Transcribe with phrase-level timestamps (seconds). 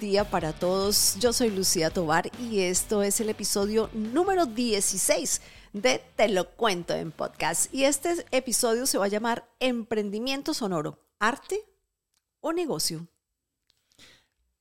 [0.00, 1.16] día para todos.
[1.20, 5.42] Yo soy Lucía Tobar y esto es el episodio número 16
[5.74, 7.72] de Te lo cuento en podcast.
[7.72, 11.60] Y este episodio se va a llamar Emprendimiento Sonoro, arte
[12.40, 13.06] o negocio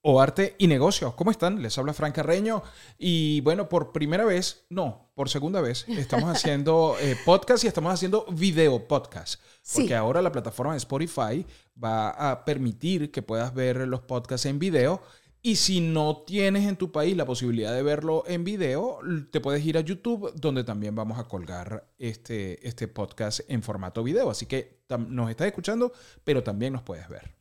[0.02, 1.16] o arte y negocio.
[1.16, 1.62] ¿Cómo están?
[1.62, 2.64] Les habla Fran Carreño
[2.98, 7.94] y bueno, por primera vez, no, por segunda vez, estamos haciendo eh, podcast y estamos
[7.94, 9.42] haciendo video podcast.
[9.74, 11.46] Porque ahora la plataforma de Spotify
[11.82, 15.02] va a permitir que puedas ver los podcasts en video.
[15.42, 19.00] Y si no tienes en tu país la posibilidad de verlo en video,
[19.32, 24.04] te puedes ir a YouTube, donde también vamos a colgar este, este podcast en formato
[24.04, 24.30] video.
[24.30, 25.94] Así que nos estás escuchando,
[26.26, 27.34] pero también nos puedes ver.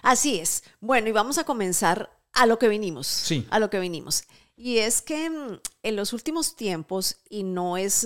[0.00, 0.64] Así es.
[0.80, 3.06] Bueno, y vamos a comenzar a lo que vinimos.
[3.06, 3.46] Sí.
[3.50, 4.24] A lo que vinimos.
[4.56, 8.04] Y es que mm, en los últimos tiempos, y no es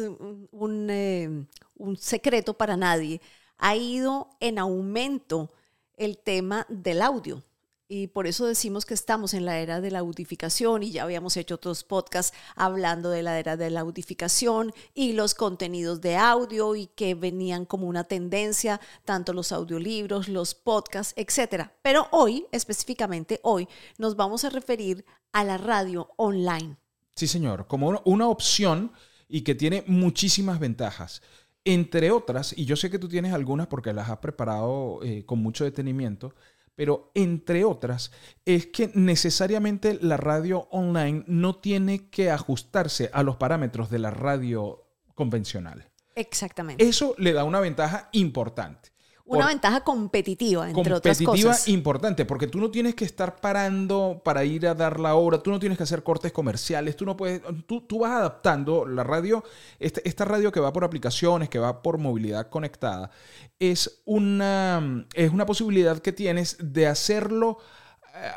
[0.51, 3.21] un, eh, un secreto para nadie,
[3.59, 5.53] ha ido en aumento
[5.97, 7.45] el tema del audio.
[7.89, 11.37] Y por eso decimos que estamos en la era de la audificación y ya habíamos
[11.37, 16.75] hecho otros podcasts hablando de la era de la audificación y los contenidos de audio
[16.75, 21.71] y que venían como una tendencia, tanto los audiolibros, los podcasts, etc.
[21.83, 26.77] Pero hoy, específicamente hoy, nos vamos a referir a la radio online.
[27.15, 28.91] Sí, señor, como una opción
[29.29, 31.23] y que tiene muchísimas ventajas.
[31.65, 35.41] Entre otras, y yo sé que tú tienes algunas porque las has preparado eh, con
[35.41, 36.35] mucho detenimiento,
[36.77, 38.13] pero entre otras,
[38.45, 44.11] es que necesariamente la radio online no tiene que ajustarse a los parámetros de la
[44.11, 45.91] radio convencional.
[46.15, 46.85] Exactamente.
[46.87, 48.91] Eso le da una ventaja importante.
[49.27, 51.27] Una ventaja competitiva, entre otras cosas.
[51.27, 55.43] Competitiva importante, porque tú no tienes que estar parando para ir a dar la hora,
[55.43, 59.03] tú no tienes que hacer cortes comerciales, tú no puedes, tú, tú vas adaptando la
[59.03, 59.43] radio,
[59.81, 63.11] este, esta, radio que va por aplicaciones, que va por movilidad conectada,
[63.59, 67.59] es una, es una posibilidad que tienes de hacerlo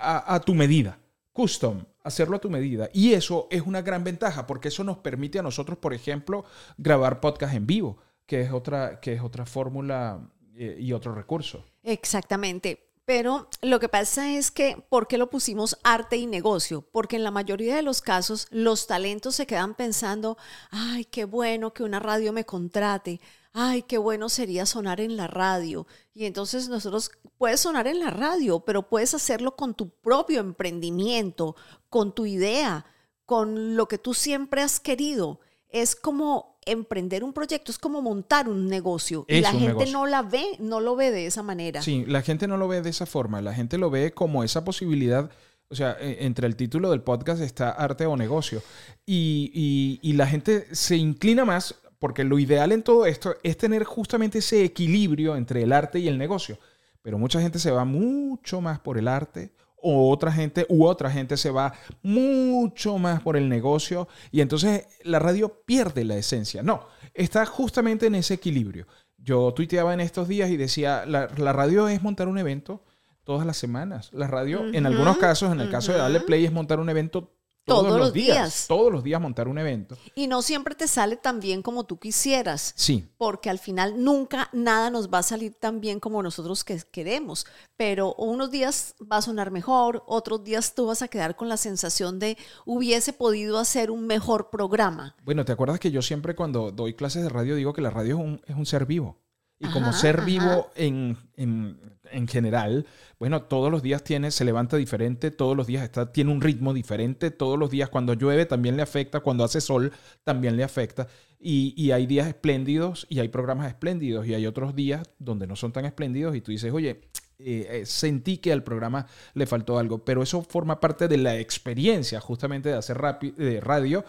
[0.02, 1.00] a, a tu medida,
[1.34, 2.90] custom, hacerlo a tu medida.
[2.94, 6.46] Y eso es una gran ventaja, porque eso nos permite a nosotros, por ejemplo,
[6.78, 11.64] grabar podcast en vivo, que es otra, que es otra fórmula eh, y otro recurso.
[11.84, 12.90] Exactamente.
[13.10, 16.84] Pero lo que pasa es que, ¿por qué lo pusimos arte y negocio?
[16.92, 20.38] Porque en la mayoría de los casos los talentos se quedan pensando,
[20.70, 23.20] ay, qué bueno que una radio me contrate,
[23.52, 25.88] ay, qué bueno sería sonar en la radio.
[26.14, 27.10] Y entonces nosotros,
[27.40, 31.56] puedes sonar en la radio, pero puedes hacerlo con tu propio emprendimiento,
[31.90, 32.86] con tu idea,
[33.26, 35.40] con lo que tú siempre has querido.
[35.70, 39.26] Es como emprender un proyecto, es como montar un negocio.
[39.28, 41.82] y la gente no la ve, no lo ve de esa manera.
[41.82, 44.64] Sí, la gente no lo ve de esa forma, la gente lo ve como esa
[44.64, 45.30] posibilidad.
[45.70, 48.62] O sea, e, entre el título del podcast está arte o negocio.
[49.06, 53.84] Y, y la gente se inclina más, porque lo ideal en todo esto es tener
[53.84, 56.58] justamente ese equilibrio entre el arte y el negocio.
[57.02, 61.10] Pero mucha gente se va mucho más por el arte o otra gente u otra
[61.10, 66.64] gente se va mucho más por el negocio y entonces la radio pierde la esencia.
[66.64, 68.88] No, está justamente en ese equilibrio.
[69.18, 72.84] Yo tuiteaba en estos días y decía, la, radio es montar un evento
[73.24, 74.12] todas las semanas.
[74.14, 77.34] La radio, en algunos casos, en el caso de darle play, es montar un evento
[77.70, 79.98] todos, los días, Todos los días montar un evento.
[80.16, 82.74] Y no siempre te sale tan bien como tú quisieras.
[82.76, 83.08] Sí.
[83.18, 87.46] Porque al final nunca nada nos va a salir tan bien como nosotros que queremos.
[87.78, 91.58] Pero unos días va a sonar mejor, otros días tú vas a quedar con la
[91.58, 95.16] sensación de hubiese podido hacer un mejor programa.
[95.24, 98.18] Bueno, ¿te acuerdas que yo siempre cuando doy clases de radio digo que la radio
[98.18, 99.18] es un, es un ser vivo?
[99.62, 102.86] Y como ser vivo en, en, general,
[103.20, 106.74] bueno, todos los días tiene, se levanta diferente, todos los días está, tiene un ritmo
[106.74, 109.92] diferente, todos los días cuando llueve también le afecta, cuando hace sol
[110.24, 111.08] también le afecta.
[111.40, 115.56] Y, y hay días espléndidos y hay programas espléndidos y hay otros días donde no
[115.56, 117.02] son tan espléndidos y tú dices, oye,
[117.42, 121.38] eh, eh, sentí que al programa le faltó algo, pero eso forma parte de la
[121.38, 122.98] experiencia justamente de hacer
[123.38, 124.04] de radio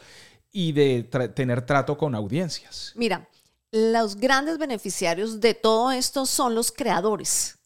[0.50, 1.04] y de
[1.34, 2.92] tener trato con audiencias.
[2.96, 3.28] Mira,
[3.70, 7.59] los grandes beneficiarios de todo esto son los creadores.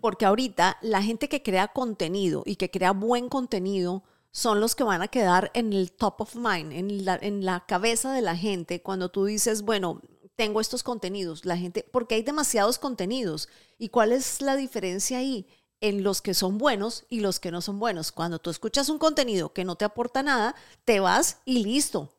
[0.00, 4.84] Porque ahorita la gente que crea contenido y que crea buen contenido son los que
[4.84, 8.34] van a quedar en el top of mind, en la, en la cabeza de la
[8.34, 10.00] gente cuando tú dices, bueno,
[10.36, 13.48] tengo estos contenidos, la gente, porque hay demasiados contenidos.
[13.76, 15.46] ¿Y cuál es la diferencia ahí?
[15.80, 18.10] en los que son buenos y los que no son buenos.
[18.10, 22.18] Cuando tú escuchas un contenido que no te aporta nada, te vas y listo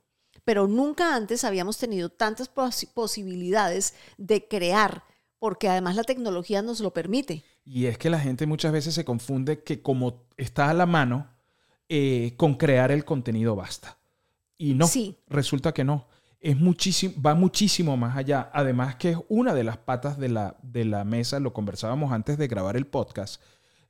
[0.50, 5.04] pero nunca antes habíamos tenido tantas posibilidades de crear,
[5.40, 7.44] porque además la tecnología nos lo permite.
[7.66, 11.28] Y es que la gente muchas veces se confunde que como está a la mano,
[11.88, 13.98] eh, con crear el contenido basta.
[14.58, 14.88] Y no,
[15.28, 16.08] resulta que no.
[16.42, 18.50] Es muchísimo, va muchísimo más allá.
[18.54, 22.38] Además que es una de las patas de la, de la mesa, lo conversábamos antes
[22.38, 23.42] de grabar el podcast,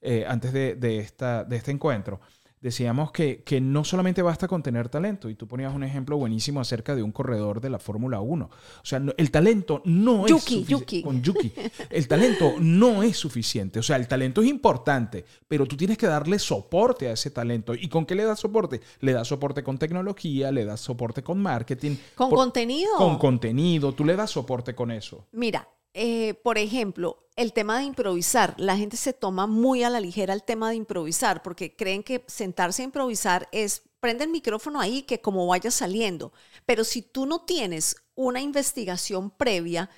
[0.02, 2.22] eh, antes de, esta, de este encuentro
[2.62, 6.60] decíamos que, que, no solamente basta con tener talento, y tú ponías un ejemplo buenísimo
[6.60, 8.46] acerca de un corredor de la Fórmula 1.
[8.46, 11.02] O sea, el talento no es suficiente.
[11.02, 11.54] Con Yuki.
[11.90, 13.80] El talento no es suficiente.
[13.80, 17.74] O sea, el talento es importante, pero tú tienes que darle soporte a ese talento.
[17.74, 18.82] ¿Y con qué le das soporte?
[19.00, 21.96] Le das soporte con tecnología, le das soporte con marketing.
[22.16, 22.96] Con contenido.
[22.98, 25.28] Con contenido, tú le das soporte con eso.
[25.32, 28.54] Mira, eh, por ejemplo, el tema de improvisar.
[28.58, 32.24] La gente se toma muy a la ligera el tema de improvisar porque creen que
[32.28, 36.34] sentarse a improvisar es prende el micrófono ahí que como vaya saliendo.
[36.66, 39.90] Pero si tú no tienes una investigación previa,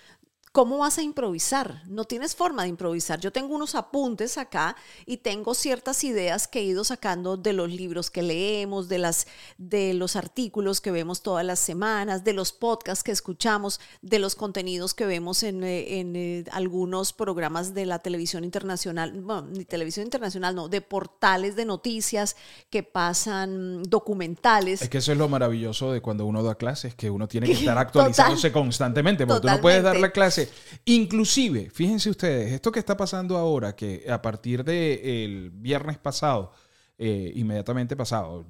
[0.54, 1.82] ¿Cómo vas a improvisar?
[1.88, 3.22] No tienes forma de improvisar.
[3.22, 4.76] Yo tengo unos apuntes acá
[5.06, 9.28] y tengo ciertas ideas que he ido sacando de los libros que leemos, de, las,
[9.58, 14.36] de los artículos que vemos todas las semanas, de los podcasts que escuchamos, de los
[14.36, 19.64] contenidos que vemos en, eh, en eh, algunos programas de la televisión internacional, bueno, ni
[19.64, 22.36] televisión internacional, no, de portales de noticias
[22.70, 24.82] que pasan documentales.
[24.82, 27.54] Es que eso es lo maravilloso de cuando uno da clases, que uno tiene que
[27.62, 30.41] estar actualizándose constantemente, porque tú no puedes dar la clase
[30.86, 36.52] inclusive, fíjense ustedes, esto que está pasando ahora, que a partir del viernes pasado,
[36.98, 38.46] eh, inmediatamente pasado,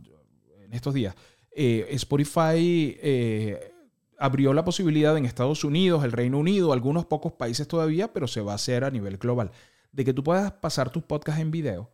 [0.60, 1.16] en estos días,
[1.52, 3.74] eh, Spotify eh,
[4.18, 8.42] abrió la posibilidad en Estados Unidos, el Reino Unido, algunos pocos países todavía, pero se
[8.42, 9.52] va a hacer a nivel global,
[9.92, 11.92] de que tú puedas pasar tus podcasts en video.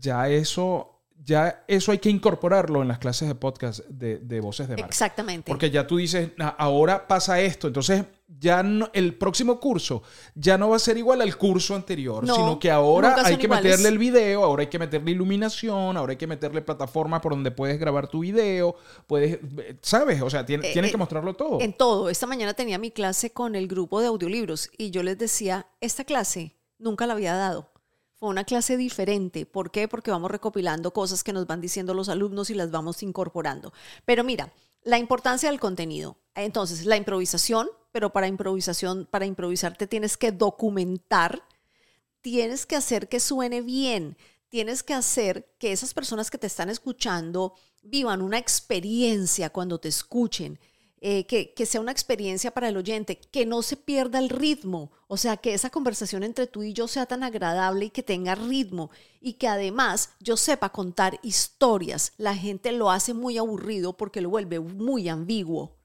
[0.00, 4.76] Ya eso ya eso hay que incorporarlo en las clases de podcast de, voces de
[4.76, 4.88] marca.
[4.88, 5.50] Exactamente.
[5.50, 8.04] Porque ya tú dices, ahora pasa esto, entonces
[8.40, 10.02] ya el próximo curso
[10.34, 13.88] ya no va a ser igual al curso anterior, sino que ahora hay que meterle
[13.88, 17.78] el video, ahora hay que meterle iluminación, ahora hay que meterle plataforma por donde puedes
[17.78, 18.76] grabar tu video,
[19.06, 19.38] puedes,
[19.82, 20.22] ¿sabes?
[20.22, 21.60] O sea, tienes eh, que eh, mostrarlo todo.
[21.60, 22.08] En todo.
[22.08, 26.04] Esta mañana tenía mi clase con el grupo de audiolibros y yo les decía, esta
[26.04, 27.70] clase nunca la había dado
[28.18, 29.46] fue una clase diferente.
[29.46, 29.86] ¿Por qué?
[29.86, 33.72] Porque vamos recopilando cosas que nos van diciendo los alumnos y las vamos incorporando.
[34.04, 36.16] Pero mira, la importancia del contenido.
[36.34, 41.42] Entonces, la improvisación, pero para improvisación, para improvisar te tienes que documentar,
[42.20, 44.16] tienes que hacer que suene bien,
[44.48, 49.88] tienes que hacer que esas personas que te están escuchando vivan una experiencia cuando te
[49.88, 50.58] escuchen.
[51.00, 55.16] Eh, que, sea una experiencia para el oyente, que no se pierda el ritmo, o
[55.16, 58.90] sea, que esa conversación entre tú y yo sea tan agradable y que tenga ritmo
[59.20, 62.14] y que además yo sepa contar historias.
[62.16, 65.76] La gente lo hace muy aburrido porque lo vuelve muy ambiguo.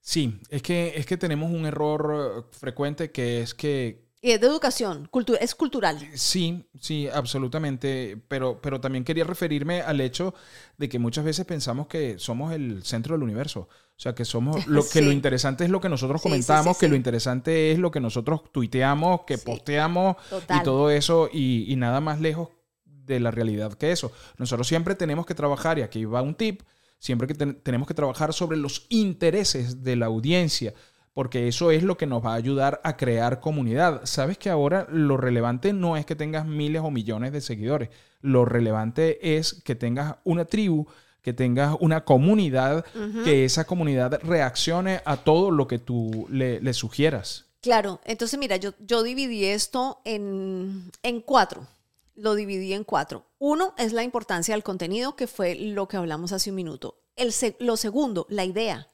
[0.00, 5.08] Sí, es que, es que tenemos un error frecuente que es que de educación,
[5.40, 5.98] es cultural.
[6.14, 8.20] Sí, sí, absolutamente.
[8.28, 10.34] Pero, pero también quería referirme al hecho
[10.76, 13.68] de que muchas veces pensamos que somos el centro del universo.
[13.70, 16.96] O sea, que somos lo que lo interesante es lo que nosotros comentamos, que lo
[16.96, 20.16] interesante es lo que nosotros tuiteamos, que posteamos
[20.58, 22.48] y todo eso, y, nada más lejos
[22.84, 24.12] de la realidad que eso.
[24.38, 26.62] Nosotros siempre tenemos que trabajar, y aquí va un tip,
[26.98, 30.74] siempre que tenemos que trabajar sobre los intereses de la audiencia
[31.16, 34.02] porque eso es lo que nos va a ayudar a crear comunidad.
[34.04, 37.88] Sabes que ahora lo relevante no es que tengas miles o millones de seguidores,
[38.20, 40.86] lo relevante es que tengas una tribu,
[41.22, 42.84] que tengas una comunidad,
[43.24, 47.46] que esa comunidad reaccione a todo lo que tú le, sugieras.
[47.62, 51.66] Claro, entonces mira, yo, yo dividí esto en, en cuatro
[52.14, 53.24] lo dividí en cuatro.
[53.38, 56.98] Uno es la importancia del contenido, que fue lo que hablamos hace un minuto.
[57.14, 58.88] El lo segundo, la idea.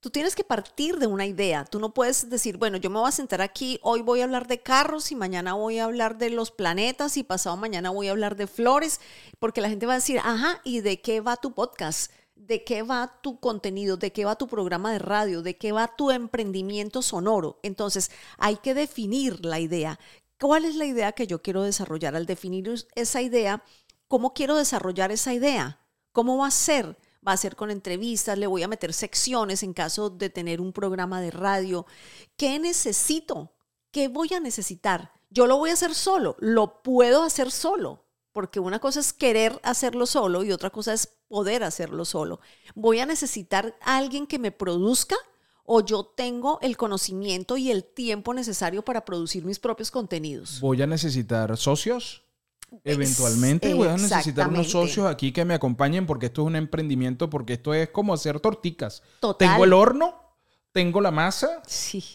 [0.00, 1.66] Tú tienes que partir de una idea.
[1.66, 4.46] Tú no puedes decir, bueno, yo me voy a sentar aquí, hoy voy a hablar
[4.46, 8.12] de carros y mañana voy a hablar de los planetas y pasado mañana voy a
[8.12, 8.98] hablar de flores,
[9.38, 12.10] porque la gente va a decir, ajá, ¿y de qué va tu podcast?
[12.34, 13.98] ¿De qué va tu contenido?
[13.98, 15.42] ¿De qué va tu programa de radio?
[15.42, 17.60] ¿De qué va tu emprendimiento sonoro?
[17.62, 20.00] Entonces, hay que definir la idea.
[20.40, 22.16] ¿Cuál es la idea que yo quiero desarrollar?
[22.16, 23.62] Al definir esa idea,
[24.08, 25.78] ¿cómo quiero desarrollar esa idea?
[26.12, 26.96] ¿Cómo va a ser?
[27.26, 30.72] Va a ser con entrevistas, le voy a meter secciones en caso de tener un
[30.72, 31.86] programa de radio.
[32.36, 33.52] ¿Qué necesito?
[33.90, 35.12] ¿Qué voy a necesitar?
[35.30, 39.60] Yo lo voy a hacer solo, lo puedo hacer solo, porque una cosa es querer
[39.62, 42.40] hacerlo solo y otra cosa es poder hacerlo solo.
[42.74, 45.16] Voy a necesitar a alguien que me produzca
[45.64, 50.58] o yo tengo el conocimiento y el tiempo necesario para producir mis propios contenidos.
[50.60, 52.24] Voy a necesitar socios.
[52.84, 57.30] Eventualmente voy a necesitar unos socios aquí que me acompañen porque esto es un emprendimiento,
[57.30, 59.02] porque esto es como hacer torticas.
[59.38, 60.14] Tengo el horno,
[60.72, 61.62] tengo la masa,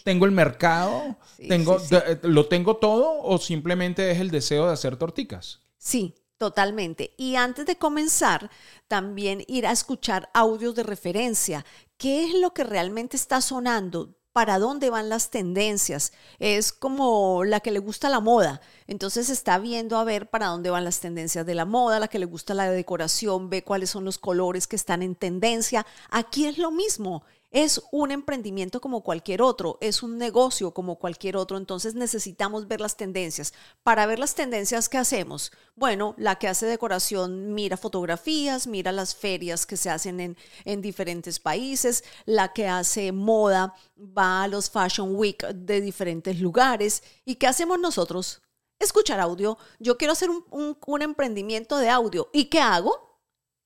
[0.04, 1.16] tengo el mercado,
[1.48, 1.78] tengo,
[2.22, 5.60] lo tengo todo o simplemente es el deseo de hacer torticas.
[5.78, 7.14] Sí, Totalmente.
[7.16, 8.50] Y antes de comenzar,
[8.88, 11.64] también ir a escuchar audios de referencia.
[11.96, 14.16] ¿Qué es lo que realmente está sonando?
[14.36, 16.12] para dónde van las tendencias.
[16.38, 18.60] Es como la que le gusta la moda.
[18.86, 22.18] Entonces está viendo a ver para dónde van las tendencias de la moda, la que
[22.18, 25.86] le gusta la decoración, ve cuáles son los colores que están en tendencia.
[26.10, 27.24] Aquí es lo mismo.
[27.52, 32.80] Es un emprendimiento como cualquier otro, es un negocio como cualquier otro, entonces necesitamos ver
[32.80, 33.54] las tendencias.
[33.82, 35.52] Para ver las tendencias, ¿qué hacemos?
[35.74, 40.82] Bueno, la que hace decoración mira fotografías, mira las ferias que se hacen en, en
[40.82, 47.02] diferentes países, la que hace moda va a los Fashion Week de diferentes lugares.
[47.24, 48.42] ¿Y qué hacemos nosotros?
[48.78, 49.58] Escuchar audio.
[49.78, 50.44] Yo quiero hacer un,
[50.86, 52.28] un emprendimiento de audio.
[52.32, 53.20] ¿Y qué hago?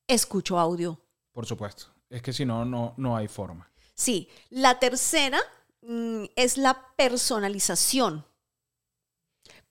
[0.07, 0.99] Escucho audio.
[1.31, 1.85] Por supuesto.
[2.09, 3.71] Es que si no, no, no hay forma.
[3.93, 5.39] Sí, la tercera
[5.81, 8.25] mm, es la personalización,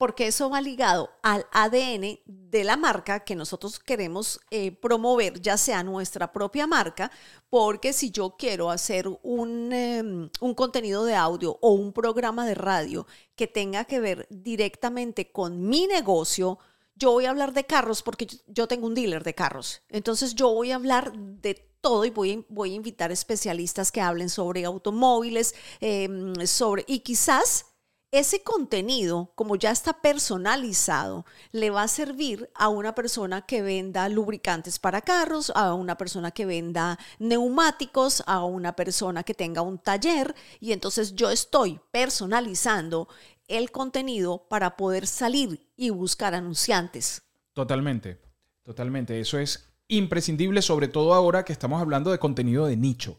[0.01, 5.59] porque eso va ligado al ADN de la marca que nosotros queremos eh, promover, ya
[5.59, 7.11] sea nuestra propia marca,
[7.51, 12.55] porque si yo quiero hacer un, em, un contenido de audio o un programa de
[12.55, 16.59] radio que tenga que ver directamente con mi negocio,
[16.95, 19.83] yo voy a hablar de carros porque yo tengo un dealer de carros.
[19.91, 24.31] Entonces yo voy a hablar de todo y voy, voy a invitar especialistas que hablen
[24.31, 27.67] sobre automóviles, em, sobre, y quizás
[28.13, 34.09] ese contenido, como ya está personalizado, le va a servir a una persona que venda
[34.09, 39.79] lubricantes para carros, a una persona que venda neumáticos, a una persona que tenga un
[39.79, 40.35] taller.
[40.59, 43.09] Y entonces yo estoy personalizando
[43.47, 47.23] el contenido para poder salir y buscar anunciantes.
[47.53, 48.21] Totalmente,
[48.65, 49.21] totalmente.
[49.21, 53.19] Eso es imprescindible, sobre todo ahora que estamos hablando de contenido de nicho.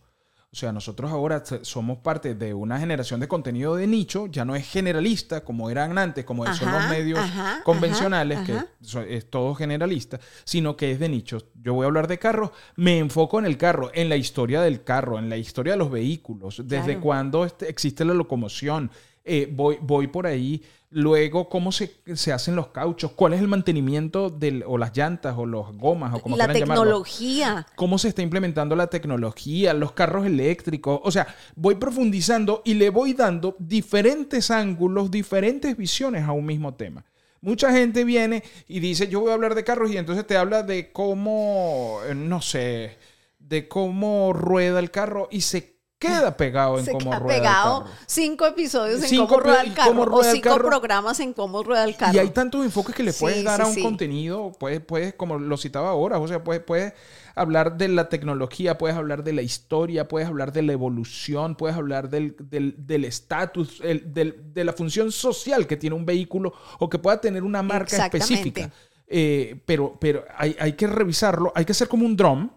[0.53, 4.53] O sea, nosotros ahora somos parte de una generación de contenido de nicho, ya no
[4.53, 7.21] es generalista como eran antes, como son los medios
[7.63, 11.37] convencionales, que es todo generalista, sino que es de nicho.
[11.55, 14.83] Yo voy a hablar de carros, me enfoco en el carro, en la historia del
[14.83, 18.91] carro, en la historia de los vehículos, desde cuándo este, existe la locomoción,
[19.23, 20.61] eh, voy, voy por ahí.
[20.93, 22.01] Luego, cómo se,
[22.33, 26.19] hacen los cauchos, cuál es el mantenimiento del, o las llantas o los gomas o
[26.19, 27.65] como La tecnología.
[27.77, 30.99] Cómo se está implementando la tecnología, los carros eléctricos.
[31.03, 36.73] O sea, voy profundizando y le voy dando diferentes ángulos, diferentes visiones a un mismo
[36.73, 37.05] tema.
[37.39, 40.61] Mucha gente viene y dice, yo voy a hablar de carros y entonces te habla
[40.61, 42.97] de cómo, eh, no sé,
[43.39, 47.97] de cómo rueda el carro y se queda pegado en cómo rueda pegado el carro.
[48.07, 52.15] cinco episodios en cómo rueda el carro o cinco programas en cómo rueda el carro.
[52.15, 55.57] Y hay tantos enfoques que le puedes dar a un contenido, puedes, puedes, como lo
[55.57, 56.93] citaba ahora, o sea, puedes, puedes
[57.35, 61.77] hablar de la tecnología, puedes hablar de la historia, puedes hablar de la evolución, puedes
[61.77, 67.21] hablar del estatus, del, de la función social que tiene un vehículo o que pueda
[67.21, 68.71] tener una marca específica.
[69.13, 72.51] Eh, pero pero hay, hay que revisarlo, hay que hacer como un dron,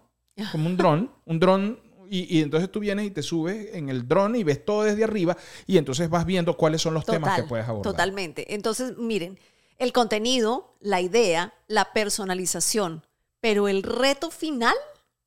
[0.51, 4.35] como un dron, un dron y, entonces tú vienes y te subes en el dron
[4.35, 7.67] y ves todo desde arriba y entonces vas viendo cuáles son los temas que puedes
[7.67, 7.91] abordar.
[7.91, 8.53] Totalmente.
[8.53, 9.39] Entonces, miren,
[9.77, 13.05] el contenido, la idea, la personalización,
[13.39, 14.75] pero el reto final,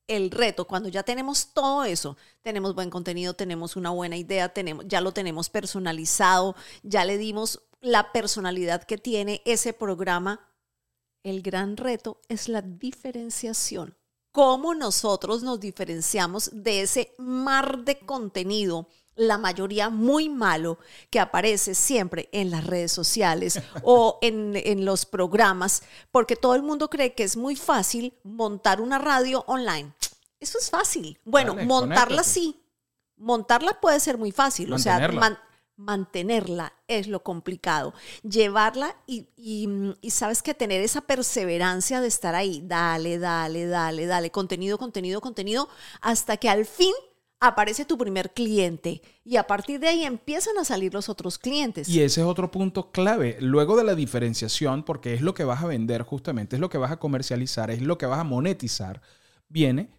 [0.07, 4.87] el reto, cuando ya tenemos todo eso, tenemos buen contenido, tenemos una buena idea, tenemos,
[4.89, 10.49] ya lo tenemos personalizado, ya le dimos la personalidad que tiene ese programa,
[11.23, 13.97] el gran reto es la diferenciación
[14.33, 20.79] cómo nosotros nos diferenciamos de ese mar de contenido la mayoría muy malo
[21.11, 25.83] que aparece siempre en las redes sociales o en, los programas,
[26.13, 29.93] porque todo el mundo cree que es muy fácil montar una radio online.
[30.39, 31.19] Eso es fácil.
[31.25, 32.63] Bueno, montarla sí.
[33.17, 34.73] Montarla puede ser muy fácil.
[34.73, 35.09] O sea,
[35.79, 37.95] mantenerla es lo complicado.
[38.29, 44.31] Llevarla y, y, sabes que tener esa perseverancia de estar ahí, dale, dale, dale, dale,
[44.31, 45.69] contenido, contenido, contenido,
[46.03, 46.93] hasta que al fin
[47.41, 51.89] aparece tu primer cliente y a partir de ahí empiezan a salir los otros clientes.
[51.89, 53.37] Y ese es otro punto clave.
[53.41, 56.79] Luego de la diferenciación, porque es lo que vas a vender justamente, es lo que
[56.79, 59.01] vas a comercializar, es lo que vas a monetizar,
[59.49, 59.91] viene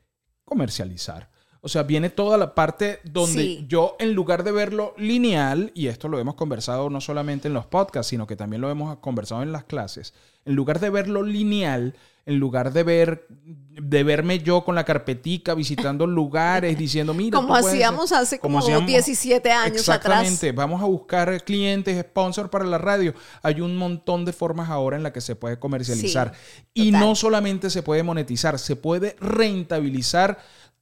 [0.43, 1.29] comercializar.
[1.61, 6.07] O sea, viene toda la parte donde yo, en lugar de verlo lineal, y esto
[6.07, 9.51] lo hemos conversado no solamente en los podcasts, sino que también lo hemos conversado en
[9.51, 10.13] las clases,
[10.45, 15.55] en lugar de verlo lineal, en lugar de ver de verme yo con la carpetica
[15.55, 20.51] visitando lugares diciendo mira como hacíamos hace como, 17 años exactamente.
[20.51, 23.15] Vamos a buscar clientes sponsor para la radio.
[23.41, 26.33] Hay un montón de formas ahora en las que se puede comercializar.
[26.73, 30.37] Y no solamente se puede monetizar se puede rentabilizar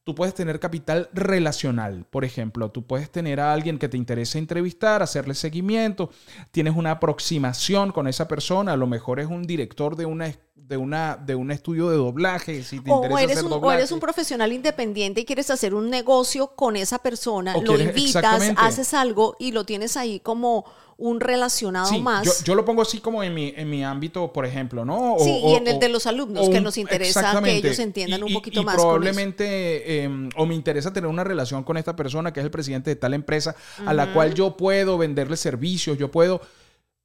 [0.08, 2.72] Tú puedes tener capital relacional, por ejemplo.
[2.72, 6.12] Tú puedes tener a alguien que te interese entrevistar, hacerle seguimiento.
[6.52, 8.72] Tienes una aproximación con esa persona.
[8.72, 12.62] A lo mejor es un director de una, de, una, de un estudio de doblaje,
[12.64, 15.74] si te O interesa eres, hacer un, o eres un profesional independiente y quieres hacer
[15.74, 20.20] un negocio con esa persona, O lo quieres- invitas, haces algo y lo tienes ahí
[20.20, 20.66] como
[20.98, 22.26] un relacionado Sí, más.
[22.26, 25.14] Yo, yo lo pongo así como en mi, en mi ámbito, por ejemplo, ¿no?
[25.14, 28.24] O- Sí, o- y en el de los alumnos, que nos interesa que ellos entiendan
[28.24, 31.96] un Y- poquito y más probablemente, eh, o me interesa tener una relación con esta
[31.96, 35.98] persona que es el presidente de tal empresa, a la cual yo puedo venderle servicios,
[35.98, 36.42] yo puedo...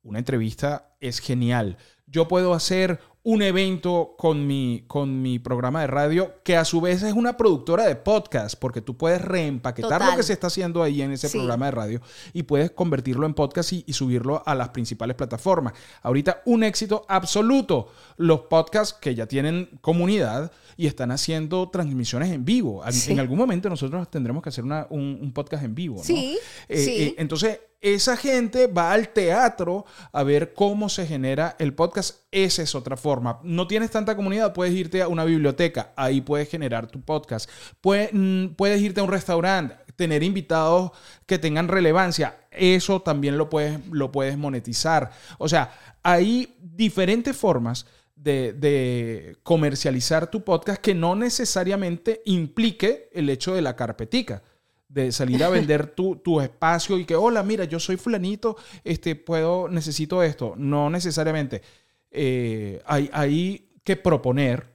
[0.05, 1.77] Una entrevista es genial.
[2.07, 6.81] Yo puedo hacer un evento con mi, con mi programa de radio, que a su
[6.81, 10.83] vez es una productora de podcast, porque tú puedes reempaquetar lo que se está haciendo
[10.83, 11.38] ahí en ese Sí.
[11.38, 12.00] programa de radio
[12.33, 15.73] y puedes convertirlo en podcast y, y subirlo a las principales plataformas.
[16.02, 17.93] Ahorita un éxito absoluto.
[18.17, 22.85] Los podcasts que ya tienen comunidad y están haciendo transmisiones en vivo.
[22.85, 23.12] En- Sí.
[23.12, 25.99] En algún momento nosotros tendremos que hacer una- un, un podcast en vivo.
[25.99, 26.02] ¿no?
[26.05, 26.38] Sí,
[26.69, 26.91] Eh, sí.
[27.02, 32.21] eh, entonces, esa gente va al teatro a ver cómo se genera el podcast.
[32.31, 33.41] Esa es otra forma.
[33.43, 37.51] No tienes tanta comunidad, puedes irte a una biblioteca, ahí puedes generar tu podcast.
[37.81, 40.93] Puedes, mm, puedes irte a un restaurante, tener invitados
[41.27, 42.47] que tengan relevancia.
[42.53, 45.11] Eso también lo puedes, lo puedes monetizar.
[45.39, 47.85] O sea, hay diferentes formas.
[48.15, 54.45] De, de comercializar tu podcast que no necesariamente implique el hecho de la carpetica
[54.93, 59.17] de salir a vender tu, tu espacio y que, hola, mira, yo soy fulanito, este,
[59.17, 60.55] puedo, necesito esto.
[60.57, 61.63] No necesariamente.
[62.11, 64.73] Eh, hay, hay que proponer.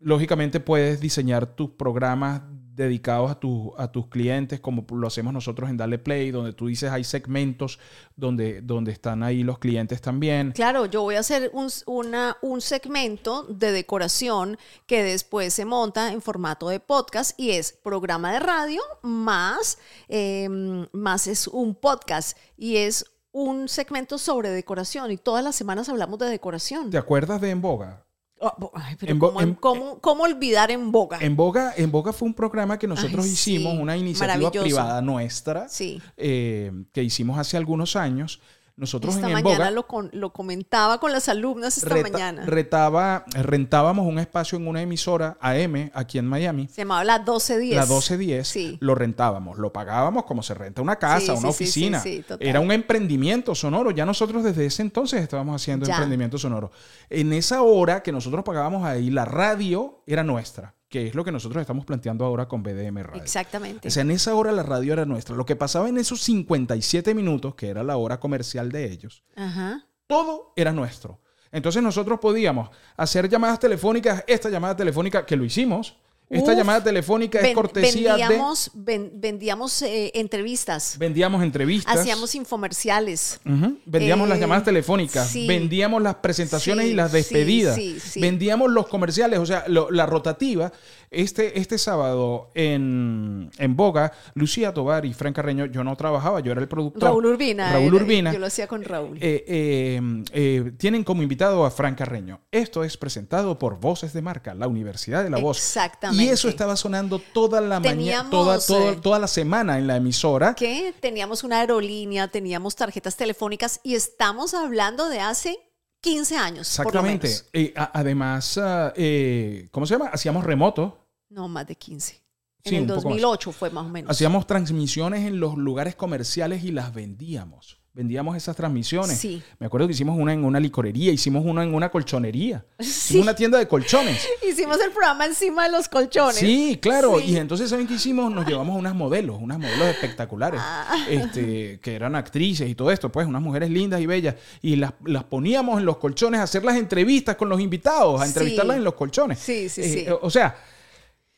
[0.00, 2.42] Lógicamente puedes diseñar tus programas
[2.74, 6.68] dedicados a, tu- a tus clientes, como lo hacemos nosotros en Dale Play, donde tú
[6.68, 7.78] dices hay segmentos
[8.16, 10.52] donde, donde están ahí los clientes también.
[10.52, 16.12] Claro, yo voy a hacer un, una- un segmento de decoración que después se monta
[16.12, 20.48] en formato de podcast y es programa de radio más, eh,
[20.92, 26.18] más es un podcast y es un segmento sobre decoración y todas las semanas hablamos
[26.18, 26.90] de decoración.
[26.90, 28.04] ¿Te acuerdas de En Boga?
[28.44, 31.18] Oh, ay, pero En ¿cómo, en- cómo- cómo olvidar en boga?
[31.20, 35.00] En Boga, en Boga fue un programa que nosotros Ay, hicimos, sí, una iniciativa privada
[35.00, 36.02] nuestra, Sí.
[36.16, 38.40] eh, que hicimos hace algunos años.
[38.76, 42.46] Nosotros Esta en mañana Boga lo, con- lo comentaba con las alumnas esta reta- mañana.
[42.46, 46.68] retaba, rentábamos un espacio en una emisora AM aquí en Miami.
[46.68, 47.76] Se llamaba la 1210.
[47.76, 48.78] La 1210 Sí.
[48.80, 52.00] lo rentábamos, lo pagábamos como se renta una casa, Sí, una sí, oficina.
[52.00, 52.24] sí.
[52.40, 53.90] Era un emprendimiento sonoro.
[53.90, 55.92] Ya nosotros desde ese entonces estábamos haciendo Ya.
[55.94, 56.70] emprendimiento sonoro.
[57.10, 61.32] En esa hora que nosotros pagábamos ahí, la radio era nuestra, que es lo que
[61.32, 63.22] nosotros estamos planteando ahora con BDM Radio.
[63.22, 63.88] Exactamente.
[63.88, 65.34] O sea, en esa hora la radio era nuestra.
[65.34, 69.86] Lo que pasaba en esos 57 minutos, que era la hora comercial de ellos, Ajá.
[70.06, 71.18] todo era nuestro.
[71.50, 75.96] Entonces nosotros podíamos hacer llamadas telefónicas, esta llamada telefónica que lo hicimos.
[76.32, 76.56] Esta Uf.
[76.58, 80.98] llamada telefónica es Ven- cortesía vendíamos, ven- vendíamos eh, entrevistas, de...
[81.06, 81.94] Vendíamos entrevistas.
[81.96, 83.38] hacíamos infomerciales.
[83.84, 85.46] Vendíamos Eh, las llamadas telefónicas, sí.
[85.46, 88.20] vendíamos las presentaciones Sí, y las despedidas, sí.
[88.20, 90.72] vendíamos los comerciales, o sea, lo- la rotativa.
[91.12, 96.52] Este, este sábado en, en Boga, Lucía Tobar y Fran Carreño, yo no trabajaba, yo
[96.52, 97.02] era el productor.
[97.02, 97.72] Raúl Urbina.
[97.72, 98.32] Raúl era- Urbina.
[98.32, 99.18] Yo lo hacía con Raúl.
[99.20, 100.00] Eh, eh,
[100.32, 102.40] eh, tienen como invitado a Fran Carreño.
[102.50, 105.58] Esto es presentado por Voces de Marca, la Universidad de la Voz.
[105.58, 106.24] Exactamente.
[106.24, 109.96] Y eso estaba sonando toda la mañana, toda, toda, eh, toda la semana en la
[109.96, 110.54] emisora.
[110.54, 115.58] que teníamos una aerolínea, teníamos tarjetas telefónicas y estamos hablando de hace
[116.00, 116.76] 15 años.
[116.76, 117.28] por lo Exactamente.
[117.28, 117.46] menos.
[117.52, 118.58] Eh, a- además,
[118.96, 120.10] eh, ¿cómo se llama?
[120.12, 121.01] Hacíamos remoto.
[121.32, 122.20] No, más de 15.
[122.64, 123.02] Sí, en el poco más.
[123.04, 124.10] 2008 fue más o menos.
[124.10, 127.78] Hacíamos transmisiones en los lugares comerciales y las vendíamos.
[127.94, 129.18] Vendíamos esas transmisiones.
[129.18, 129.42] Sí.
[129.58, 132.64] Me acuerdo que hicimos una en una licorería, hicimos una en una colchonería.
[132.78, 132.88] Sí.
[133.18, 134.26] Hicimos una tienda de colchones.
[134.48, 136.36] Hicimos el programa encima de los colchones.
[136.36, 137.18] Sí, claro.
[137.18, 137.32] Sí.
[137.32, 138.32] Y entonces, ¿saben qué hicimos?
[138.32, 141.04] Nos llevamos unas modelos, unas modelos espectaculares, Ah.
[141.10, 144.36] este, que eran actrices y todo esto, pues, unas mujeres lindas y bellas.
[144.62, 148.26] Y las, las poníamos en los colchones a hacer las entrevistas con los invitados, a
[148.26, 149.38] entrevistarlas en los colchones.
[149.38, 150.06] Sí, sí, Eh, sí.
[150.22, 150.56] O sea,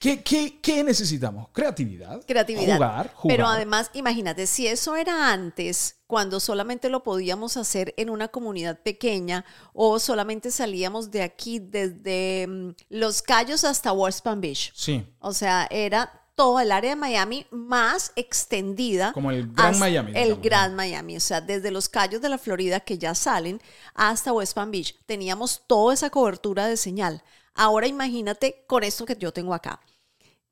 [0.04, 1.48] ¿qué, qué, qué necesitamos?
[1.52, 2.22] Creatividad.
[2.26, 2.74] creatividad.
[2.74, 3.36] Jugar, jugar.
[3.36, 8.82] Pero además, imagínate, si eso era antes, cuando solamente lo podíamos hacer en una comunidad
[8.82, 14.72] pequeña o solamente salíamos de aquí desde mm, Los Cayos hasta West Palm Beach.
[14.74, 15.06] Sí.
[15.20, 19.14] O sea, era todo el área de Miami más extendida.
[19.14, 21.16] Como el Gran Miami, El Gran Miami.
[21.16, 23.58] O sea, desde los Cayos de la Florida que ya salen
[23.94, 24.96] hasta West Palm Beach.
[25.06, 27.22] Teníamos toda esa cobertura de señal.
[27.54, 29.80] Ahora imagínate con esto que yo tengo acá.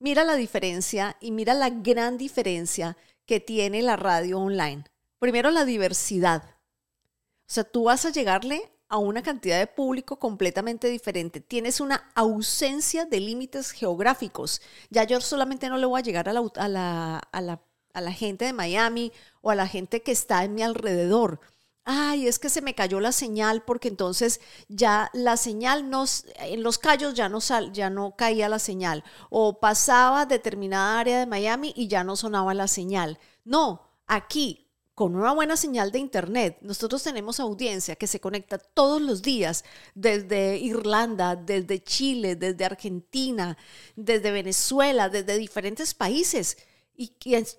[0.02, 4.82] Mira la diferencia y mira la gran diferencia que tiene la radio online.
[5.20, 6.42] Primero, la diversidad.
[6.42, 11.38] O sea, tú vas a llegarle a una cantidad de público completamente diferente.
[11.40, 14.60] Tienes una ausencia de límites geográficos.
[14.90, 17.62] Ya yo solamente no le voy a llegar a la, a la, a la,
[17.94, 21.38] a la gente de Miami o a la gente que está en mi alrededor.
[21.84, 26.04] Ay, es que se me cayó la señal porque entonces ya la señal no,
[26.36, 31.18] en los callos ya no, sal, ya no caía la señal o pasaba determinada área
[31.18, 33.18] de Miami y ya no sonaba la señal.
[33.44, 34.62] No, aquí
[34.94, 39.64] con una buena señal de internet, nosotros tenemos audiencia que se conecta todos los días
[39.94, 43.56] desde Irlanda, desde Chile, desde Argentina,
[43.96, 46.58] desde Venezuela, desde diferentes países.
[46.94, 47.12] Y,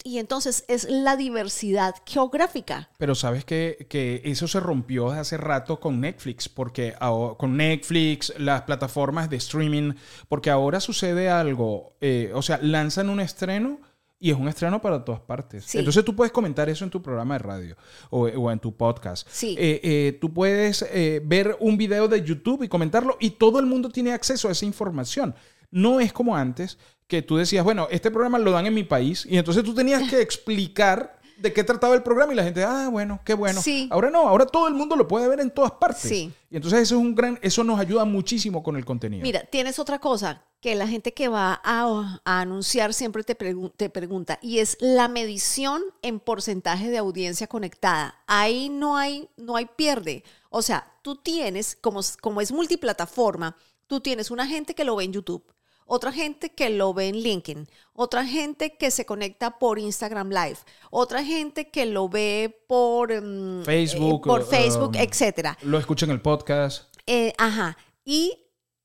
[0.04, 2.90] y, entonces es la diversidad geográfica.
[3.00, 6.94] Pero sabes que, que, eso se rompió hace rato con Netflix, porque
[7.38, 9.94] con Netflix, las plataformas de streaming,
[10.30, 13.80] porque ahora sucede algo, eh, o sea, lanzan un estreno
[14.20, 15.74] y es un estreno para todas partes.
[15.74, 17.78] Entonces tú puedes comentar eso en tu programa de radio
[18.12, 19.28] o, en tu podcast.
[19.30, 19.56] Sí.
[19.60, 20.86] Eh, eh, tú puedes
[21.24, 24.66] ver un video de YouTube y comentarlo y todo el mundo tiene acceso a esa
[24.66, 25.36] información.
[25.74, 29.26] No es como antes, que tú decías, bueno, este programa lo dan en mi país
[29.28, 32.90] y entonces tú tenías que explicar de qué trataba el programa y la gente, ah,
[32.92, 33.60] bueno, qué bueno.
[33.60, 33.88] Sí.
[33.92, 36.04] Ahora no, ahora todo el mundo lo puede ver en todas partes.
[36.04, 36.32] Sí.
[36.52, 39.24] Y entonces eso es un gran, eso nos ayuda muchísimo con el contenido.
[39.24, 44.38] Mira, tienes otra cosa que la gente que va a, anunciar siempre te, te pregunta
[44.42, 48.22] y es la medición en porcentaje de audiencia conectada.
[48.28, 50.24] Ahí no hay, no hay pierde.
[50.52, 53.58] O sea, tú tienes, como, como es multiplataforma,
[53.88, 55.44] tú tienes una gente que lo ve en YouTube
[55.86, 60.58] otra gente que lo ve en LinkedIn, otra gente que se conecta por Instagram Live,
[60.90, 65.58] otra gente que lo ve por em, Facebook, por Facebook, um, etcétera.
[65.62, 66.94] Lo escucha en el podcast.
[67.06, 67.78] Eh, ajá.
[68.06, 68.38] Y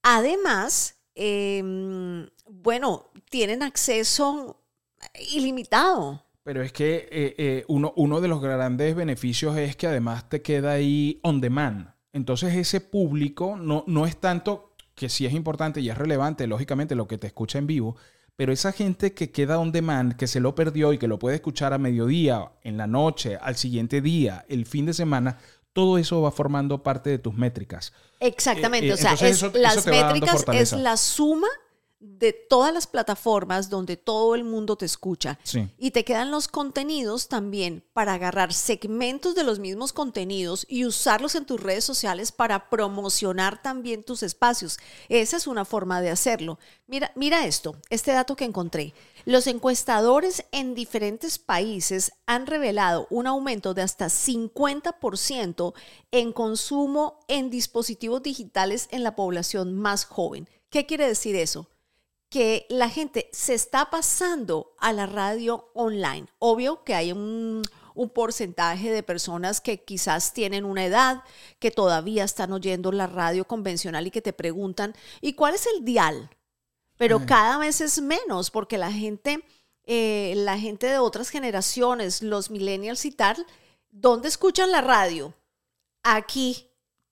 [0.02, 4.60] además, em, bueno, tienen acceso
[5.32, 6.22] ilimitado.
[6.42, 10.40] Pero es que eh, eh, uno, uno de los grandes beneficios es que además te
[10.40, 11.88] queda ahí on demand.
[12.12, 14.67] Entonces ese público no, no es tanto
[14.98, 17.96] que sí es importante y es relevante, lógicamente, lo que te escucha en vivo,
[18.34, 21.36] pero esa gente que queda on demand, que se lo perdió y que lo puede
[21.36, 25.38] escuchar a mediodía, en la noche, al siguiente día, el fin de semana,
[25.72, 27.92] todo eso va formando parte de tus métricas.
[28.18, 29.12] Exactamente, eh, o sea,
[29.54, 31.48] las métricas es la suma
[32.00, 35.38] de todas las plataformas donde todo el mundo te escucha.
[35.78, 41.34] Y te quedan los contenidos también para agarrar segmentos de los mismos contenidos y usarlos
[41.34, 44.78] en tus redes sociales para promocionar también tus espacios.
[45.08, 46.58] Esa es una forma de hacerlo.
[46.86, 48.94] Mira, mira esto, este dato que encontré.
[49.24, 55.74] Los encuestadores en diferentes países han revelado un aumento de hasta 50%
[56.12, 60.48] en consumo en dispositivos digitales en la población más joven.
[60.70, 61.66] ¿Qué quiere decir eso?
[62.28, 66.26] Que la gente se está pasando a la radio online.
[66.38, 67.62] Obvio que hay un,
[68.14, 71.24] porcentaje de personas que quizás tienen una edad,
[71.58, 75.84] que todavía están oyendo la radio convencional y que te preguntan, ¿y cuál es el
[75.84, 76.30] dial?
[76.96, 79.44] Pero cada vez es menos porque la gente,
[79.84, 83.44] eh, la gente de otras generaciones, los millennials y tal,
[83.90, 85.34] ¿dónde escuchan la radio?
[86.04, 86.66] Aquí,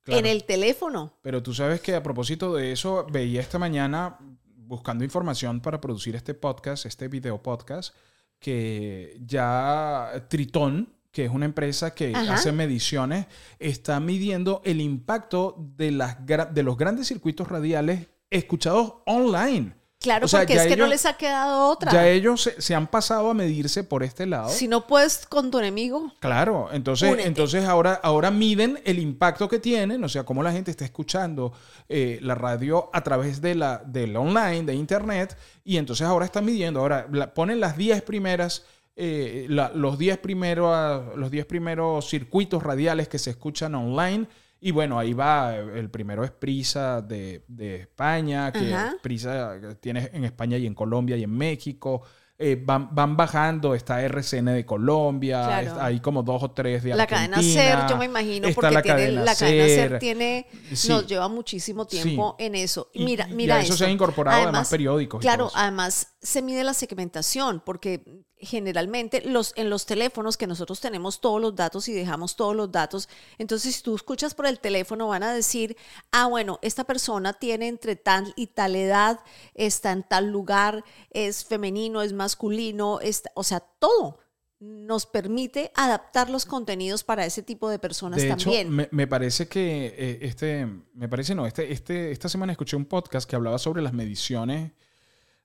[0.08, 1.14] En el teléfono.
[1.20, 4.20] Pero tú sabes que a propósito de eso, veía esta mañana
[4.66, 7.94] buscando información para producir este podcast, este video podcast,
[8.38, 13.26] que ya Tritón, que es una empresa que hace mediciones,
[13.58, 19.74] está midiendo el impacto de, las, de los grandes circuitos radiales escuchados online.
[20.06, 21.90] Claro, porque es que no les ha quedado otra.
[21.90, 24.50] Ya ellos se, han pasado a medirse por este lado.
[24.50, 26.12] Si no puedes con tu enemigo.
[26.20, 30.70] Claro, entonces, entonces ahora, ahora miden el impacto que tienen, o sea, cómo la gente
[30.70, 31.52] está escuchando
[31.88, 36.44] eh, la radio a través de la, del online, de internet, y entonces ahora están
[36.44, 38.64] midiendo, ahora ponen las 10 primeras...
[38.98, 44.26] Eh, los 10 primeros, los 10 primeros circuitos radiales que se escuchan online
[44.60, 47.44] y bueno, ahí va, el primero es Prisa de,
[47.80, 52.02] España, que Prisa tiene en España y en Colombia y en México.
[52.38, 57.06] Eh, van, van, bajando, está RCN de Colombia, hay como dos o tres de La
[57.06, 60.46] cadena SER, yo me imagino, porque la, tiene, cadena, la cadena SER tiene,
[60.86, 62.90] nos lleva muchísimo tiempo en eso.
[62.94, 65.22] Mira, mira eso se ha incorporado además, periódicos.
[65.22, 71.20] Claro, además se mide la segmentación, porque generalmente los, en los teléfonos que nosotros tenemos
[71.20, 75.08] todos los datos y dejamos todos los datos, entonces si tú escuchas por el teléfono
[75.08, 75.76] van a decir,
[76.12, 79.20] ah, bueno, esta persona tiene entre tal y tal edad,
[79.54, 83.00] está en tal lugar, es femenino, es masculino,
[83.34, 84.18] o sea, todo
[84.58, 88.70] nos permite adaptar los contenidos para ese tipo de personas de también.
[88.70, 92.86] Me, me, parece que eh, este, me parece no, este, este, esta semana escuché un
[92.86, 94.72] podcast que hablaba sobre las mediciones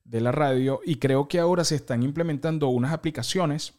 [0.03, 3.73] de la radio y creo que ahora se están implementando unas aplicaciones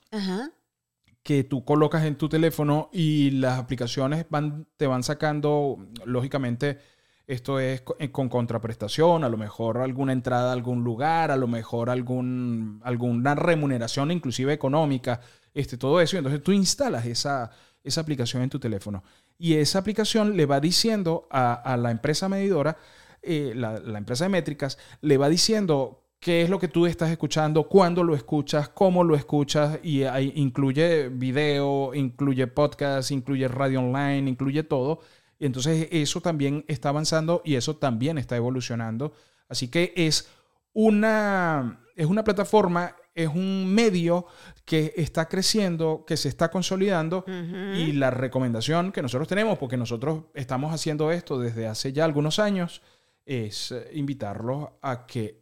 [1.22, 6.78] que tú colocas en tu teléfono y las aplicaciones van, te van sacando, lógicamente,
[7.26, 11.46] esto es eh, con contraprestación, a lo mejor alguna entrada a algún lugar, a lo
[11.46, 15.20] mejor algún, alguna remuneración inclusive económica,
[15.54, 16.16] este, todo eso.
[16.16, 17.50] Y entonces tú instalas esa,
[17.84, 19.04] esa aplicación en tu teléfono.
[19.38, 22.76] Y esa aplicación le va diciendo a, la empresa medidora,
[23.22, 27.64] eh, la, empresa de métricas, le va diciendo qué es lo que tú estás escuchando,
[27.64, 34.30] cuándo lo escuchas, cómo lo escuchas, y ahí incluye video, incluye podcast, incluye radio online,
[34.30, 35.00] incluye todo.
[35.40, 39.12] Y entonces eso también está avanzando y eso también está evolucionando.
[39.48, 40.28] Así que es
[40.72, 44.26] una, es una plataforma, es un medio
[44.64, 50.26] que está creciendo, que se está consolidando y la recomendación que nosotros tenemos, porque nosotros
[50.34, 52.80] estamos haciendo esto desde hace ya algunos años,
[53.24, 55.41] es eh, invitarlos a que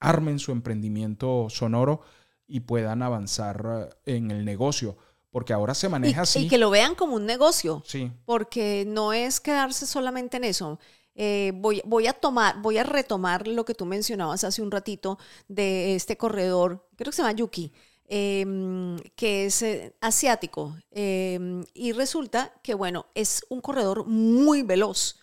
[0.00, 2.00] armen su emprendimiento sonoro
[2.46, 4.96] y puedan avanzar eh, en el negocio.
[5.30, 6.40] Porque ahora se maneja así.
[6.40, 7.84] Y que lo vean como un negocio.
[7.86, 8.10] Sí.
[8.24, 10.80] Porque no es quedarse solamente en eso.
[11.14, 15.18] Eh, voy, voy, a tomar, voy a retomar lo que tú mencionabas hace un ratito
[15.48, 17.72] de este corredor, creo que se llama Yuki,
[18.06, 20.76] em, que es eh, asiático.
[20.90, 25.19] Em, y resulta que, bueno, es un corredor muy veloz.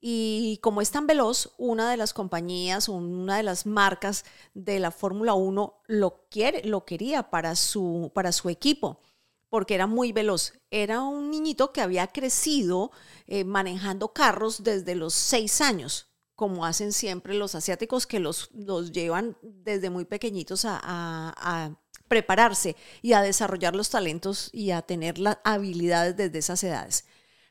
[0.00, 4.90] Y como es tan veloz, una de las compañías una de las marcas de la
[4.90, 9.00] Fórmula 1 lo, quiere, lo quería para su, para su equipo
[9.48, 10.52] porque era muy veloz.
[10.70, 12.90] Era un niñito que había crecido
[13.26, 18.92] eh, manejando carros desde los seis años, como hacen siempre los asiáticos que los, los
[18.92, 21.74] llevan desde muy pequeñitos a, a
[22.08, 27.06] prepararse y a desarrollar los talentos y a tener las habilidades desde esas edades.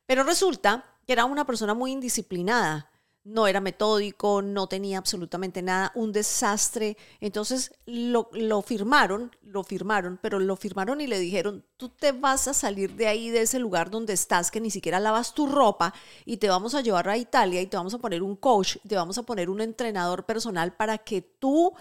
[0.06, 2.90] Pero resulta que era una persona muy indisciplinada
[3.26, 6.96] no era metódico, no tenía absolutamente nada, un desastre.
[7.20, 8.30] Entonces lo,
[8.62, 13.08] firmaron, lo firmaron, pero lo firmaron y le dijeron, tú te vas a salir de
[13.08, 16.76] ahí, de ese lugar donde estás, que ni siquiera lavas tu ropa, y te vamos
[16.76, 19.50] a llevar a Italia y te vamos a poner un coach, te vamos a poner
[19.50, 21.74] un entrenador personal para que tú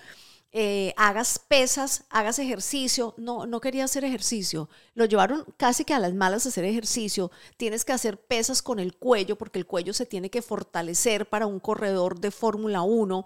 [0.56, 3.12] eh, hagas pesas, hagas ejercicio.
[3.16, 4.68] No, no quería hacer ejercicio.
[4.94, 7.32] Lo llevaron casi que a las malas a hacer ejercicio.
[7.56, 11.48] Tienes que hacer pesas con el cuello porque el cuello se tiene que fortalecer para
[11.48, 13.24] un corredor de Fórmula 1.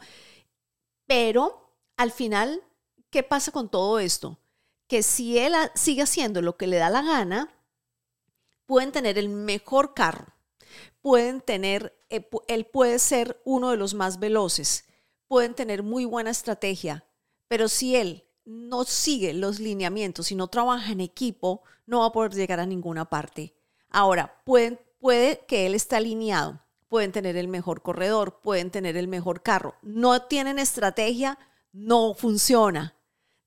[1.07, 2.63] Pero al final,
[3.11, 4.39] ¿qué pasa con todo esto?
[4.87, 7.53] Que si él sigue haciendo lo que le da la gana,
[8.65, 10.33] pueden tener el mejor carro,
[11.03, 14.87] pueden tener, eh, él puede ser uno de los más veloces,
[15.27, 17.05] pueden tener muy buena estrategia,
[17.49, 22.13] pero si él no sigue los lineamientos y no trabaja en equipo, no va a
[22.13, 23.55] poder llegar a ninguna parte.
[23.91, 29.43] Ahora, puede que él esté alineado, pueden tener el mejor corredor, pueden tener el mejor
[29.43, 29.75] carro.
[29.83, 31.39] No tienen estrategia,
[31.73, 32.95] no funciona.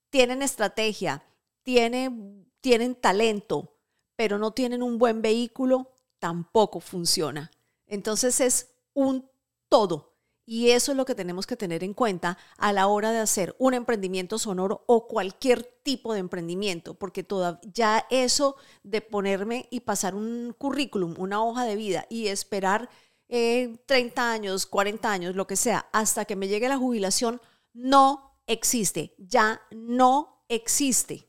[0.09, 1.23] Tienen estrategia,
[1.63, 3.77] tienen, tienen talento,
[4.15, 7.51] pero no tienen un buen vehículo, tampoco funciona.
[7.87, 9.29] Entonces es un
[9.69, 10.11] todo.
[10.45, 13.56] Y eso es lo que tenemos que tener en cuenta a la hora de hacer
[13.60, 19.82] un emprendimiento sonoro o cualquier tipo de emprendimiento, porque toda, ya eso de ponerme y
[19.82, 22.89] pasar un currículum, una hoja de vida y esperar
[23.27, 27.39] 30 eh, años, 40 años, lo que sea, hasta que me llegue la jubilación,
[27.73, 31.27] no existe, ya no existe.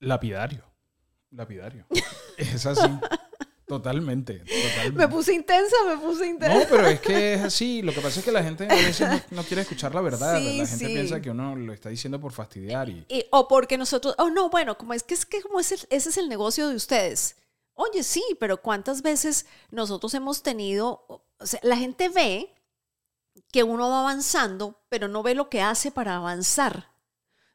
[0.00, 0.64] Lapidario,
[1.30, 1.86] lapidario.
[2.36, 2.88] es así.
[3.68, 4.98] Totalmente, totalmente.
[4.98, 6.58] Me puse intensa, me puse intensa.
[6.58, 7.82] No, pero es que es así.
[7.82, 10.40] Lo que pasa es que la gente a veces no, quiere escuchar la verdad.
[10.40, 12.88] la gente piensa que uno lo está diciendo por fastidiar.
[12.88, 13.06] Y...
[13.30, 16.16] o porque nosotros, oh no, bueno, como es que es que como ese, ese es
[16.16, 17.36] el negocio de ustedes.
[17.74, 22.52] Oye, sí, pero ¿cuántas veces nosotros hemos tenido, o sea, la gente ve
[23.52, 26.90] que uno va avanzando, pero no ve lo que hace para avanzar.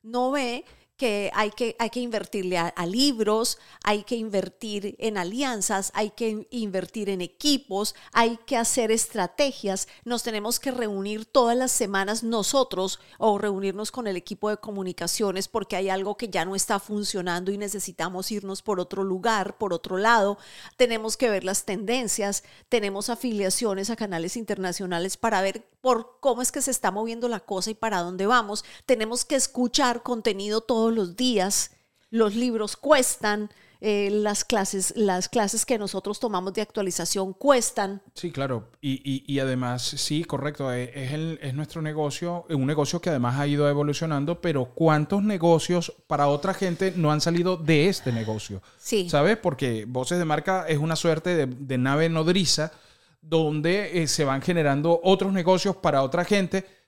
[0.01, 0.65] No ve
[0.97, 6.47] que hay que, hay que invertirle a, libros, hay que invertir en alianzas, hay que
[6.51, 12.99] invertir en equipos, hay que hacer estrategias, nos tenemos que reunir todas las semanas nosotros
[13.17, 17.51] o reunirnos con el equipo de comunicaciones porque hay algo que ya no está funcionando
[17.51, 20.37] y necesitamos irnos por otro lugar, por otro lado,
[20.77, 26.51] tenemos que ver las tendencias, tenemos afiliaciones a canales internacionales para ver por cómo es
[26.51, 30.93] que se está moviendo la cosa y para dónde vamos, tenemos que escuchar contenido todos
[30.93, 31.71] los días,
[32.09, 38.01] los libros cuestan, eh, las, clases, las clases que nosotros tomamos de actualización cuestan.
[38.13, 38.69] Sí, claro.
[38.81, 43.69] Y, además, sí, correcto, eh, es, es nuestro negocio, un negocio que además ha ido
[43.69, 48.61] evolucionando, pero ¿cuántos negocios para otra gente no han salido de este negocio?
[48.77, 49.09] Sí.
[49.09, 49.37] ¿Sabes?
[49.37, 52.73] Porque Voces de Marca es una suerte de, nave nodriza
[53.21, 56.82] donde eh, se van generando otros negocios para otra gente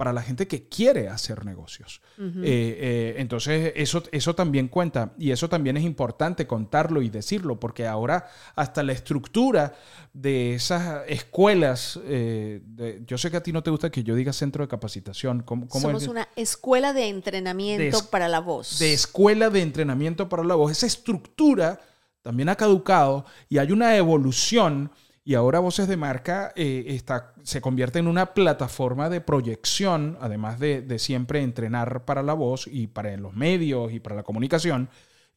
[0.00, 2.00] para la gente que quiere hacer negocios.
[2.18, 7.60] Eh, eh, entonces, eso, eso también cuenta y eso también es importante contarlo y decirlo,
[7.60, 9.74] porque ahora hasta la estructura
[10.14, 12.62] de esas escuelas, eh,
[13.06, 15.42] yo sé que a ti no te gusta que yo diga centro de capacitación.
[15.42, 18.78] ¿cómo, Somos una escuela de entrenamiento para la voz.
[18.78, 20.72] De escuela de entrenamiento para la voz.
[20.72, 21.78] Esa estructura
[22.22, 27.60] también ha caducado y hay una evolución y ahora Voces de Marca eh, está, se
[27.60, 33.14] convierte en una plataforma de proyección, además de, siempre entrenar para la voz y para
[33.16, 34.88] los medios y para la comunicación.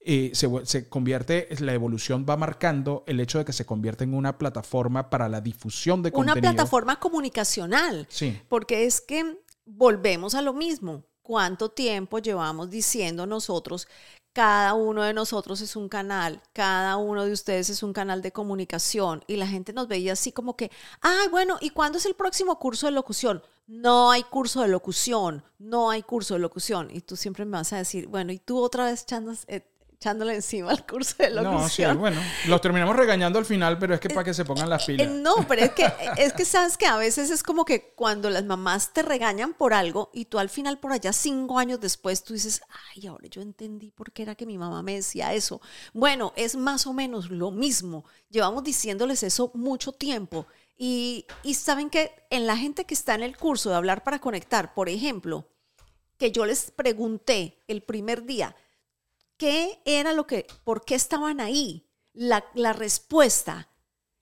[0.05, 4.13] Eh, se, se, convierte, la evolución va marcando el hecho de que se convierte en
[4.13, 6.39] una plataforma para la difusión de contenido.
[6.39, 8.05] Una plataforma comunicacional.
[8.09, 8.39] Sí.
[8.49, 11.05] Porque es que volvemos a lo mismo.
[11.21, 13.87] ¿Cuánto tiempo llevamos diciendo nosotros
[14.33, 18.31] cada uno de nosotros es un canal, cada uno de ustedes es un canal de
[18.31, 22.15] comunicación y la gente nos veía así como que, ay, bueno, ¿y cuándo es el
[22.15, 23.43] próximo curso de locución?
[23.67, 26.89] No hay curso de locución, no hay curso de locución.
[26.91, 29.65] Y tú siempre me vas a decir, bueno, y tú otra vez echandas, eh,
[30.03, 31.87] echándole encima al curso de locución.
[31.87, 34.69] No, sí, bueno, los terminamos regañando al final, pero es que para que se pongan
[34.69, 35.07] las pilas.
[35.07, 38.29] Eh, no, pero es que, es que sabes que a veces es como que cuando
[38.29, 42.21] las mamás te regañan por algo y tú al final por allá cinco años después
[42.21, 42.61] tú dices,
[42.93, 45.61] ay, ahora yo entendí por qué era que mi mamá me decía eso.
[45.93, 48.03] Bueno, es más o menos lo mismo.
[48.29, 50.47] Llevamos diciéndoles eso mucho tiempo.
[50.75, 54.19] Y, y saben que en la gente que está en el curso de hablar para
[54.19, 55.47] conectar, por ejemplo,
[56.17, 58.55] que yo les pregunté el primer día,
[59.37, 61.87] ¿Qué era lo que, por qué estaban ahí?
[62.13, 63.69] La, la respuesta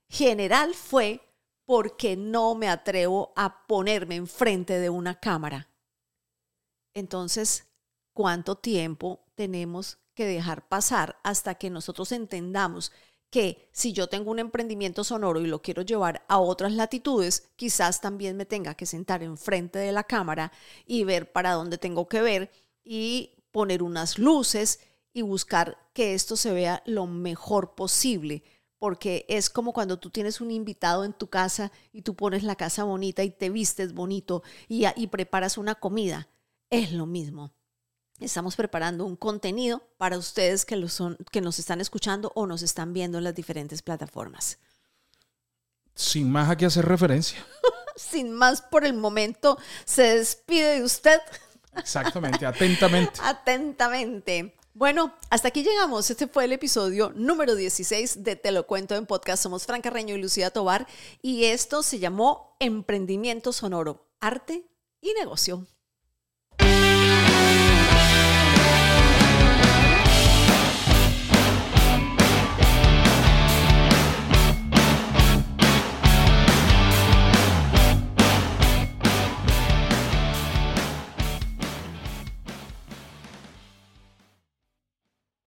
[0.08, 1.22] general fue
[1.66, 5.70] porque no me atrevo a ponerme enfrente de una cámara.
[6.94, 7.68] Entonces,
[8.14, 12.92] ¿cuánto tiempo tenemos que dejar pasar hasta que nosotros entendamos
[13.30, 18.02] que si yo tengo un emprendimiento sonoro y lo quiero llevar a otras latitudes, quizás
[18.02, 20.52] también me tenga que sentar enfrente de la cámara
[20.86, 22.52] y ver para dónde tengo que ver
[22.84, 24.82] y poner unas luces
[25.14, 28.44] y buscar que esto se vea lo mejor posible,
[28.80, 32.56] porque es como cuando tú tienes un invitado en tu casa y tú pones la
[32.56, 36.28] casa bonita y te vistes bonito y, y preparas una comida.
[36.70, 37.54] Es lo mismo.
[38.20, 42.62] Estamos preparando un contenido para ustedes que, lo son, que nos están escuchando o nos
[42.62, 44.60] están viendo en las diferentes plataformas.
[45.96, 47.46] Sin más a qué hacer referencia.
[47.96, 51.20] Sin más por el momento, se despide de usted.
[51.76, 53.20] Exactamente, atentamente.
[53.24, 54.56] atentamente.
[54.74, 56.10] Bueno, hasta aquí llegamos.
[56.10, 59.44] Este fue el episodio número 16 de Te lo cuento en podcast.
[59.44, 60.88] Somos Fran Carreño y Lucía Tobar
[61.22, 64.64] y esto se llamó Emprendimiento Sonoro, Arte
[65.02, 65.68] y Negocio.